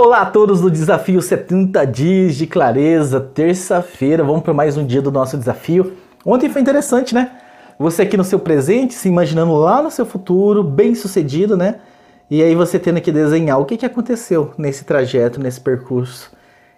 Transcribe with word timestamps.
Olá 0.00 0.20
a 0.20 0.26
todos 0.26 0.60
do 0.60 0.70
desafio 0.70 1.20
70 1.20 1.84
dias 1.84 2.36
de 2.36 2.46
clareza, 2.46 3.18
terça-feira, 3.20 4.22
vamos 4.22 4.42
para 4.42 4.54
mais 4.54 4.76
um 4.76 4.86
dia 4.86 5.02
do 5.02 5.10
nosso 5.10 5.36
desafio. 5.36 5.94
Ontem 6.24 6.48
foi 6.48 6.62
interessante, 6.62 7.12
né? 7.12 7.32
Você 7.80 8.02
aqui 8.02 8.16
no 8.16 8.22
seu 8.22 8.38
presente, 8.38 8.94
se 8.94 9.08
imaginando 9.08 9.52
lá 9.54 9.82
no 9.82 9.90
seu 9.90 10.06
futuro, 10.06 10.62
bem 10.62 10.94
sucedido, 10.94 11.56
né? 11.56 11.80
E 12.30 12.40
aí 12.44 12.54
você 12.54 12.78
tendo 12.78 13.00
que 13.00 13.10
desenhar 13.10 13.58
o 13.58 13.64
que, 13.64 13.76
que 13.76 13.84
aconteceu 13.84 14.52
nesse 14.56 14.84
trajeto, 14.84 15.40
nesse 15.40 15.60
percurso, 15.60 16.30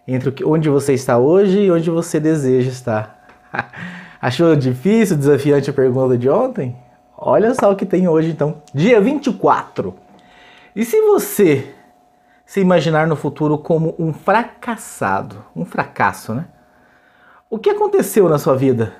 entre 0.08 0.34
onde 0.42 0.70
você 0.70 0.94
está 0.94 1.18
hoje 1.18 1.60
e 1.60 1.70
onde 1.70 1.90
você 1.90 2.18
deseja 2.18 2.70
estar. 2.70 3.28
Achou 4.18 4.56
difícil, 4.56 5.14
desafiante 5.14 5.68
a 5.68 5.74
pergunta 5.74 6.16
de 6.16 6.30
ontem? 6.30 6.74
Olha 7.18 7.54
só 7.54 7.70
o 7.70 7.76
que 7.76 7.84
tem 7.84 8.08
hoje 8.08 8.30
então, 8.30 8.62
dia 8.72 8.98
24. 8.98 9.94
E 10.74 10.86
se 10.86 10.98
você 11.02 11.74
se 12.50 12.58
imaginar 12.58 13.06
no 13.06 13.14
futuro 13.14 13.56
como 13.56 13.94
um 13.96 14.12
fracassado, 14.12 15.44
um 15.54 15.64
fracasso, 15.64 16.34
né? 16.34 16.46
O 17.48 17.60
que 17.60 17.70
aconteceu 17.70 18.28
na 18.28 18.40
sua 18.40 18.56
vida? 18.56 18.92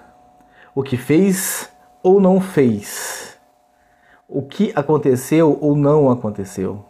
O 0.73 0.85
que 0.85 0.97
fez 0.97 1.69
ou 2.01 2.21
não 2.21 2.41
fez? 2.41 3.37
O 4.29 4.41
que 4.41 4.73
aconteceu 4.77 5.59
ou 5.61 5.75
não 5.75 6.13
aconteceu? 6.13 6.85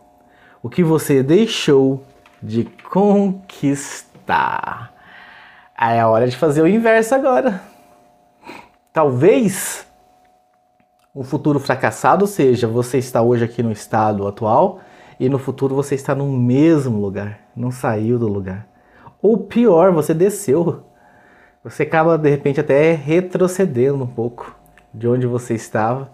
O 0.63 0.69
que 0.69 0.85
você 0.85 1.23
deixou 1.23 2.05
de 2.43 2.65
conquistar? 2.91 4.93
Aí 5.75 5.97
é 5.97 6.01
a 6.01 6.09
hora 6.09 6.29
de 6.29 6.37
fazer 6.37 6.61
o 6.61 6.69
inverso 6.69 7.15
agora. 7.15 7.63
Talvez 8.93 9.87
um 11.17 11.25
futuro 11.25 11.59
fracassado 11.59 12.27
seja 12.27 12.69
você 12.69 12.99
está 12.99 13.23
hoje 13.23 13.47
aqui 13.47 13.63
no 13.63 13.73
estado 13.73 14.29
atual 14.29 14.81
e 15.21 15.29
no 15.29 15.39
futuro 15.39 15.75
você 15.75 15.95
está 15.95 16.15
no 16.15 16.27
mesmo 16.33 16.99
lugar, 16.99 17.41
não 17.55 17.71
saiu 17.71 18.19
do 18.19 18.27
lugar. 18.27 18.67
Ou 19.21 19.37
pior, 19.37 19.93
você 19.93 20.15
desceu. 20.15 20.83
Você 21.63 21.83
acaba 21.83 22.17
de 22.17 22.31
repente 22.31 22.59
até 22.59 22.95
retrocedendo 22.95 24.03
um 24.03 24.07
pouco 24.07 24.57
de 24.95 25.07
onde 25.07 25.27
você 25.27 25.53
estava 25.53 26.11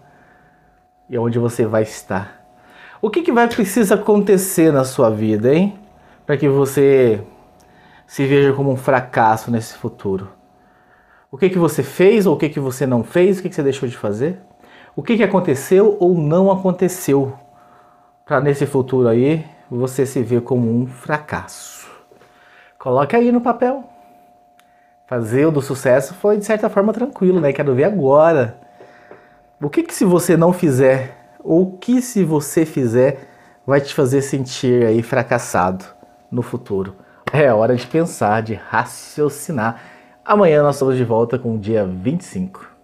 e 1.09 1.17
onde 1.17 1.39
você 1.39 1.65
vai 1.65 1.85
estar. 1.85 2.45
O 3.01 3.09
que, 3.09 3.23
que 3.23 3.31
vai 3.31 3.47
precisar 3.47 3.95
acontecer 3.95 4.73
na 4.73 4.83
sua 4.83 5.09
vida, 5.09 5.55
hein? 5.55 5.79
Para 6.27 6.37
que 6.37 6.49
você 6.49 7.23
se 8.09 8.27
veja 8.27 8.53
como 8.53 8.73
um 8.73 8.77
fracasso 8.77 9.53
nesse 9.53 9.75
futuro. 9.75 10.33
O 11.31 11.39
que, 11.39 11.49
que 11.49 11.59
você 11.59 11.85
fez 11.85 12.27
ou 12.27 12.35
o 12.35 12.37
que, 12.37 12.49
que 12.49 12.59
você 12.59 12.85
não 12.85 13.05
fez? 13.05 13.39
O 13.39 13.43
que, 13.43 13.51
que 13.51 13.55
você 13.55 13.63
deixou 13.63 13.89
de 13.89 13.97
fazer? 13.97 14.41
O 14.97 15.03
que, 15.03 15.17
que 15.17 15.23
aconteceu 15.23 15.97
ou 16.01 16.13
não 16.13 16.51
aconteceu 16.51 17.39
para 18.27 18.41
nesse 18.41 18.67
futuro 18.67 19.07
aí 19.07 19.47
você 19.71 20.05
se 20.05 20.21
ver 20.21 20.41
como 20.41 20.69
um 20.69 20.85
fracasso. 20.85 21.89
Coloque 22.77 23.15
aí 23.15 23.31
no 23.31 23.41
papel. 23.41 23.85
Fazer 25.07 25.47
o 25.47 25.53
do 25.53 25.63
sucesso 25.63 26.13
foi 26.15 26.37
de 26.37 26.45
certa 26.45 26.69
forma 26.69 26.93
tranquilo, 26.93 27.41
né? 27.41 27.53
Quero 27.53 27.73
ver 27.73 27.85
agora. 27.85 28.59
O 29.63 29.71
que 29.71 29.85
que 29.85 29.95
se 29.95 30.05
você 30.05 30.37
não 30.37 30.53
fizer 30.53 31.37
ou 31.39 31.63
o 31.63 31.79
que 31.79 32.03
se 32.03 32.25
você 32.25 32.67
fizer 32.67 33.29
vai 33.65 33.81
te 33.81 33.95
fazer 33.95 34.23
sentir 34.23 34.85
aí 34.85 35.05
fracassado 35.05 35.85
no 36.29 36.43
futuro? 36.43 36.97
É 37.33 37.53
hora 37.53 37.77
de 37.77 37.87
pensar, 37.87 38.43
de 38.43 38.55
raciocinar. 38.55 39.81
Amanhã 40.25 40.65
nós 40.65 40.75
estamos 40.75 40.97
de 40.97 41.05
volta 41.05 41.39
com 41.39 41.55
o 41.55 41.59
dia 41.59 41.87
25. 41.87 42.76